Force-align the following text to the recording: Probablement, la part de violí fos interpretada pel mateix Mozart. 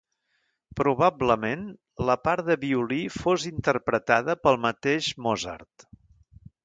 Probablement, 0.79 1.67
la 2.11 2.15
part 2.27 2.43
de 2.47 2.57
violí 2.63 2.99
fos 3.17 3.45
interpretada 3.51 4.37
pel 4.47 4.59
mateix 4.67 5.11
Mozart. 5.27 5.87